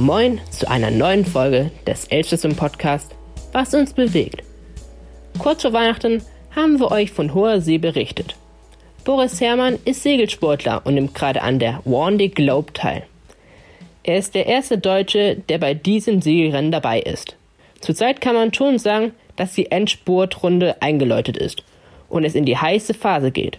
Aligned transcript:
Moin 0.00 0.40
zu 0.50 0.66
einer 0.66 0.90
neuen 0.90 1.26
Folge 1.26 1.70
des 1.86 2.06
Elsterson 2.06 2.56
Podcast, 2.56 3.14
was 3.52 3.74
uns 3.74 3.92
bewegt. 3.92 4.42
Kurz 5.38 5.60
vor 5.60 5.74
Weihnachten 5.74 6.22
haben 6.56 6.80
wir 6.80 6.90
euch 6.90 7.10
von 7.10 7.34
hoher 7.34 7.60
See 7.60 7.76
berichtet. 7.76 8.34
Boris 9.04 9.42
Herrmann 9.42 9.78
ist 9.84 10.02
Segelsportler 10.02 10.80
und 10.86 10.94
nimmt 10.94 11.14
gerade 11.14 11.42
an 11.42 11.58
der 11.58 11.82
Wandy 11.84 12.30
Globe 12.30 12.72
teil. 12.72 13.02
Er 14.02 14.16
ist 14.16 14.34
der 14.34 14.46
erste 14.46 14.78
Deutsche, 14.78 15.36
der 15.50 15.58
bei 15.58 15.74
diesem 15.74 16.22
Segelrennen 16.22 16.72
dabei 16.72 17.00
ist. 17.00 17.36
Zurzeit 17.80 18.22
kann 18.22 18.34
man 18.34 18.54
schon 18.54 18.78
sagen, 18.78 19.12
dass 19.36 19.52
die 19.52 19.70
Endspurtrunde 19.70 20.80
eingeläutet 20.80 21.36
ist 21.36 21.62
und 22.08 22.24
es 22.24 22.34
in 22.34 22.46
die 22.46 22.56
heiße 22.56 22.94
Phase 22.94 23.32
geht. 23.32 23.58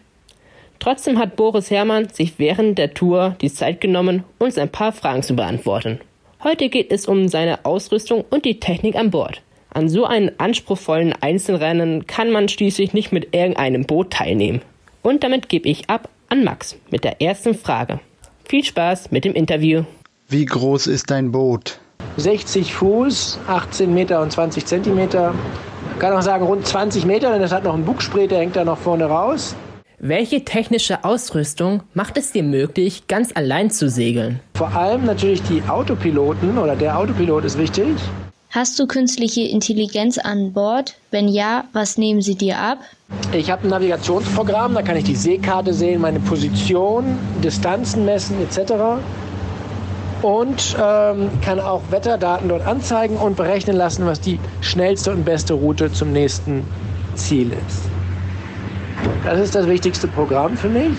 Trotzdem 0.79 1.19
hat 1.19 1.35
Boris 1.35 1.69
Herrmann 1.69 2.09
sich 2.09 2.39
während 2.39 2.79
der 2.79 2.95
Tour 2.95 3.35
die 3.41 3.53
Zeit 3.53 3.79
genommen, 3.79 4.23
uns 4.39 4.57
ein 4.57 4.69
paar 4.69 4.91
Fragen 4.91 5.21
zu 5.21 5.35
beantworten. 5.35 5.99
Heute 6.43 6.69
geht 6.69 6.91
es 6.91 7.07
um 7.07 7.27
seine 7.27 7.65
Ausrüstung 7.65 8.25
und 8.27 8.45
die 8.45 8.59
Technik 8.59 8.95
an 8.95 9.11
Bord. 9.11 9.43
An 9.69 9.89
so 9.89 10.05
einem 10.05 10.31
anspruchsvollen 10.39 11.13
Einzelrennen 11.21 12.07
kann 12.07 12.31
man 12.31 12.49
schließlich 12.49 12.93
nicht 12.93 13.11
mit 13.11 13.35
irgendeinem 13.35 13.85
Boot 13.85 14.11
teilnehmen. 14.11 14.63
Und 15.03 15.23
damit 15.23 15.49
gebe 15.49 15.69
ich 15.69 15.87
ab 15.91 16.09
an 16.29 16.43
Max 16.43 16.77
mit 16.89 17.03
der 17.03 17.21
ersten 17.21 17.53
Frage. 17.53 17.99
Viel 18.49 18.63
Spaß 18.63 19.11
mit 19.11 19.23
dem 19.23 19.33
Interview. 19.33 19.83
Wie 20.29 20.45
groß 20.45 20.87
ist 20.87 21.11
dein 21.11 21.31
Boot? 21.31 21.79
60 22.17 22.73
Fuß, 22.73 23.37
18 23.45 23.93
Meter 23.93 24.19
und 24.19 24.31
20 24.31 24.65
Zentimeter. 24.65 25.35
Kann 25.99 26.11
auch 26.11 26.23
sagen 26.23 26.47
rund 26.47 26.65
20 26.65 27.05
Meter, 27.05 27.31
denn 27.33 27.43
es 27.43 27.51
hat 27.51 27.65
noch 27.65 27.75
einen 27.75 27.85
Bugspray, 27.85 28.27
der 28.27 28.39
hängt 28.39 28.55
da 28.55 28.65
noch 28.65 28.79
vorne 28.79 29.05
raus. 29.05 29.55
Welche 30.03 30.43
technische 30.43 31.03
Ausrüstung 31.03 31.83
macht 31.93 32.17
es 32.17 32.31
dir 32.31 32.41
möglich, 32.41 33.03
ganz 33.07 33.29
allein 33.35 33.69
zu 33.69 33.87
segeln? 33.87 34.39
Vor 34.55 34.75
allem 34.75 35.05
natürlich 35.05 35.43
die 35.43 35.61
Autopiloten 35.67 36.57
oder 36.57 36.75
der 36.75 36.97
Autopilot 36.97 37.45
ist 37.45 37.55
wichtig. 37.59 37.85
Hast 38.49 38.79
du 38.79 38.87
künstliche 38.87 39.41
Intelligenz 39.41 40.17
an 40.17 40.53
Bord? 40.53 40.95
Wenn 41.11 41.27
ja, 41.27 41.65
was 41.73 41.99
nehmen 41.99 42.23
sie 42.23 42.33
dir 42.33 42.57
ab? 42.57 42.79
Ich 43.31 43.51
habe 43.51 43.67
ein 43.67 43.69
Navigationsprogramm, 43.69 44.73
da 44.73 44.81
kann 44.81 44.97
ich 44.97 45.03
die 45.03 45.15
Seekarte 45.15 45.71
sehen, 45.71 46.01
meine 46.01 46.19
Position, 46.19 47.19
Distanzen 47.43 48.03
messen 48.03 48.37
etc. 48.41 48.73
Und 50.23 50.77
ähm, 50.81 51.29
kann 51.45 51.59
auch 51.59 51.83
Wetterdaten 51.91 52.49
dort 52.49 52.65
anzeigen 52.65 53.17
und 53.17 53.37
berechnen 53.37 53.75
lassen, 53.75 54.07
was 54.07 54.19
die 54.19 54.39
schnellste 54.61 55.11
und 55.11 55.25
beste 55.25 55.53
Route 55.53 55.91
zum 55.93 56.11
nächsten 56.11 56.63
Ziel 57.13 57.51
ist. 57.51 58.00
Das 59.23 59.39
ist 59.39 59.55
das 59.55 59.67
wichtigste 59.67 60.07
Programm 60.07 60.57
für 60.57 60.69
mich. 60.69 60.97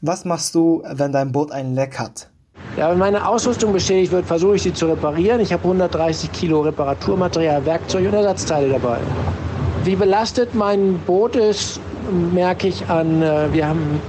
Was 0.00 0.24
machst 0.24 0.54
du, 0.54 0.82
wenn 0.92 1.10
dein 1.12 1.32
Boot 1.32 1.50
ein 1.50 1.74
Leck 1.74 1.98
hat? 1.98 2.28
Ja, 2.76 2.90
wenn 2.90 2.98
meine 2.98 3.26
Ausrüstung 3.26 3.72
beschädigt 3.72 4.12
wird, 4.12 4.26
versuche 4.26 4.54
ich 4.56 4.62
sie 4.62 4.72
zu 4.72 4.86
reparieren. 4.86 5.40
Ich 5.40 5.52
habe 5.52 5.64
130 5.64 6.30
Kilo 6.30 6.60
Reparaturmaterial, 6.60 7.66
Werkzeug 7.66 8.06
und 8.06 8.14
Ersatzteile 8.14 8.68
dabei. 8.68 8.98
Wie 9.82 9.96
belastet 9.96 10.54
mein 10.54 11.00
Boot 11.06 11.34
ist, 11.34 11.80
merke 12.32 12.68
ich 12.68 12.88
an, 12.88 13.20
äh, 13.22 13.52
wir 13.52 13.66
haben 13.66 14.00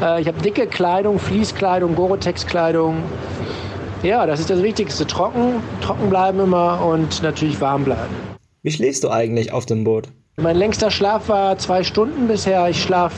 äh, 0.02 0.20
ich 0.20 0.28
habe 0.28 0.42
dicke 0.42 0.66
Kleidung, 0.66 1.20
Fließkleidung, 1.20 1.96
Gore-Tex-Kleidung. 1.96 3.04
Ja, 4.02 4.26
das 4.26 4.40
ist 4.40 4.50
das 4.50 4.64
Wichtigste. 4.64 5.06
Trocken, 5.06 5.62
trocken 5.82 6.10
bleiben 6.10 6.40
immer 6.40 6.84
und 6.84 7.22
natürlich 7.22 7.60
warm 7.62 7.84
bleiben. 7.84 8.16
Wie 8.64 8.72
schläfst 8.72 9.04
du 9.04 9.10
eigentlich 9.10 9.52
auf 9.52 9.66
dem 9.66 9.84
Boot? 9.84 10.08
Mein 10.38 10.56
längster 10.56 10.90
Schlaf 10.90 11.30
war 11.30 11.58
zwei 11.58 11.84
Stunden 11.84 12.28
bisher. 12.28 12.68
Ich 12.70 12.82
schlafe 12.82 13.16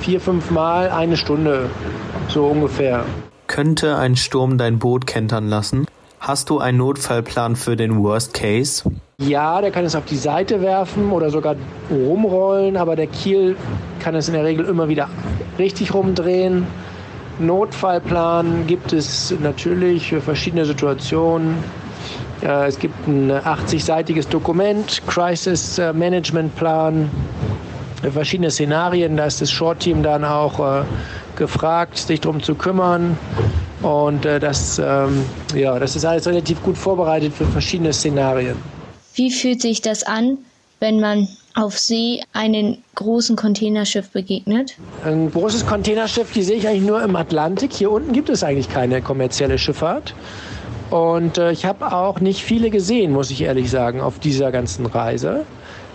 vier, 0.00 0.20
fünf 0.20 0.50
Mal 0.50 0.88
eine 0.90 1.16
Stunde, 1.16 1.68
so 2.28 2.46
ungefähr. 2.46 3.04
Könnte 3.56 3.96
ein 3.96 4.16
Sturm 4.16 4.58
dein 4.58 4.78
Boot 4.78 5.06
kentern 5.06 5.48
lassen? 5.48 5.86
Hast 6.20 6.50
du 6.50 6.58
einen 6.58 6.76
Notfallplan 6.76 7.56
für 7.56 7.74
den 7.74 8.02
Worst 8.02 8.34
Case? 8.34 8.84
Ja, 9.16 9.62
der 9.62 9.70
kann 9.70 9.86
es 9.86 9.96
auf 9.96 10.04
die 10.04 10.18
Seite 10.18 10.60
werfen 10.60 11.10
oder 11.10 11.30
sogar 11.30 11.56
rumrollen, 11.90 12.76
aber 12.76 12.96
der 12.96 13.06
Kiel 13.06 13.56
kann 13.98 14.14
es 14.14 14.28
in 14.28 14.34
der 14.34 14.44
Regel 14.44 14.66
immer 14.66 14.88
wieder 14.88 15.08
richtig 15.58 15.94
rumdrehen. 15.94 16.66
Notfallplan 17.38 18.66
gibt 18.66 18.92
es 18.92 19.34
natürlich 19.42 20.10
für 20.10 20.20
verschiedene 20.20 20.66
Situationen. 20.66 21.56
Es 22.42 22.78
gibt 22.78 23.08
ein 23.08 23.32
80-seitiges 23.32 24.28
Dokument, 24.28 25.00
Crisis 25.06 25.80
Management 25.94 26.54
Plan, 26.56 27.10
verschiedene 28.12 28.50
Szenarien. 28.50 29.16
Da 29.16 29.24
ist 29.24 29.40
das 29.40 29.50
Short-Team 29.50 30.02
dann 30.02 30.26
auch 30.26 30.84
gefragt, 31.36 31.98
sich 31.98 32.22
darum 32.22 32.42
zu 32.42 32.54
kümmern. 32.54 33.18
Und 33.86 34.26
äh, 34.26 34.40
das, 34.40 34.80
ähm, 34.84 35.24
ja, 35.54 35.78
das 35.78 35.94
ist 35.94 36.04
alles 36.04 36.26
relativ 36.26 36.60
gut 36.64 36.76
vorbereitet 36.76 37.32
für 37.32 37.44
verschiedene 37.46 37.92
Szenarien. 37.92 38.56
Wie 39.14 39.30
fühlt 39.30 39.62
sich 39.62 39.80
das 39.80 40.02
an, 40.02 40.38
wenn 40.80 40.98
man 40.98 41.28
auf 41.54 41.78
See 41.78 42.20
einem 42.32 42.78
großen 42.96 43.36
Containerschiff 43.36 44.10
begegnet? 44.10 44.74
Ein 45.04 45.30
großes 45.30 45.66
Containerschiff, 45.66 46.32
die 46.32 46.42
sehe 46.42 46.56
ich 46.56 46.66
eigentlich 46.66 46.82
nur 46.82 47.00
im 47.00 47.14
Atlantik. 47.14 47.72
Hier 47.72 47.92
unten 47.92 48.12
gibt 48.12 48.28
es 48.28 48.42
eigentlich 48.42 48.68
keine 48.68 49.00
kommerzielle 49.02 49.56
Schifffahrt. 49.56 50.14
Und 50.90 51.38
äh, 51.38 51.52
ich 51.52 51.64
habe 51.64 51.92
auch 51.92 52.18
nicht 52.18 52.42
viele 52.42 52.70
gesehen, 52.70 53.12
muss 53.12 53.30
ich 53.30 53.42
ehrlich 53.42 53.70
sagen, 53.70 54.00
auf 54.00 54.18
dieser 54.18 54.50
ganzen 54.50 54.86
Reise. 54.86 55.44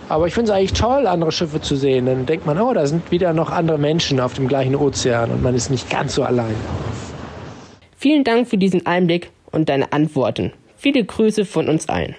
Aber 0.08 0.26
ich 0.26 0.32
finde 0.32 0.50
es 0.50 0.56
eigentlich 0.56 0.72
toll, 0.72 1.06
andere 1.06 1.30
Schiffe 1.30 1.60
zu 1.60 1.76
sehen. 1.76 2.06
Dann 2.06 2.24
denkt 2.24 2.46
man, 2.46 2.58
oh, 2.58 2.72
da 2.72 2.86
sind 2.86 3.10
wieder 3.10 3.34
noch 3.34 3.50
andere 3.50 3.76
Menschen 3.76 4.18
auf 4.18 4.32
dem 4.32 4.48
gleichen 4.48 4.76
Ozean 4.76 5.30
und 5.30 5.42
man 5.42 5.54
ist 5.54 5.70
nicht 5.70 5.90
ganz 5.90 6.14
so 6.14 6.22
allein. 6.22 6.54
Vielen 8.02 8.24
Dank 8.24 8.48
für 8.48 8.58
diesen 8.58 8.84
Einblick 8.84 9.30
und 9.52 9.68
deine 9.68 9.92
Antworten. 9.92 10.52
Viele 10.76 11.04
Grüße 11.04 11.44
von 11.44 11.68
uns 11.68 11.88
allen. 11.88 12.16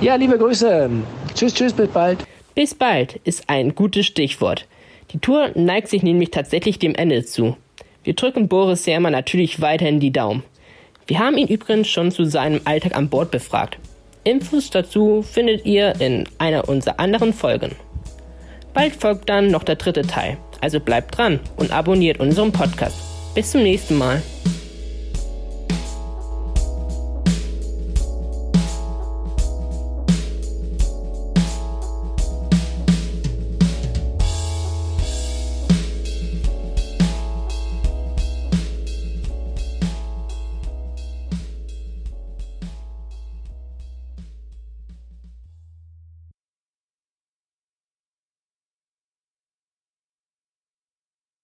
Ja, 0.00 0.14
liebe 0.14 0.38
Grüße. 0.38 0.88
Tschüss, 1.34 1.52
tschüss, 1.52 1.72
bis 1.72 1.88
bald. 1.88 2.24
Bis 2.54 2.76
bald 2.76 3.16
ist 3.24 3.50
ein 3.50 3.74
gutes 3.74 4.06
Stichwort. 4.06 4.68
Die 5.10 5.18
Tour 5.18 5.50
neigt 5.56 5.88
sich 5.88 6.04
nämlich 6.04 6.30
tatsächlich 6.30 6.78
dem 6.78 6.94
Ende 6.94 7.24
zu. 7.24 7.56
Wir 8.04 8.14
drücken 8.14 8.46
Boris 8.46 8.84
Sermer 8.84 9.10
natürlich 9.10 9.60
weiterhin 9.60 9.98
die 9.98 10.12
Daumen. 10.12 10.44
Wir 11.08 11.18
haben 11.18 11.36
ihn 11.36 11.48
übrigens 11.48 11.88
schon 11.88 12.12
zu 12.12 12.24
seinem 12.24 12.60
Alltag 12.64 12.94
an 12.94 13.08
Bord 13.08 13.32
befragt. 13.32 13.80
Infos 14.22 14.70
dazu 14.70 15.22
findet 15.22 15.66
ihr 15.66 16.00
in 16.00 16.28
einer 16.38 16.68
unserer 16.68 17.00
anderen 17.00 17.32
Folgen. 17.32 17.72
Bald 18.74 18.94
folgt 18.94 19.28
dann 19.28 19.48
noch 19.48 19.64
der 19.64 19.74
dritte 19.74 20.02
Teil, 20.02 20.36
also 20.60 20.78
bleibt 20.78 21.18
dran 21.18 21.40
und 21.56 21.72
abonniert 21.72 22.20
unseren 22.20 22.52
Podcast. 22.52 22.94
Bis 23.34 23.50
zum 23.50 23.64
nächsten 23.64 23.98
Mal. 23.98 24.22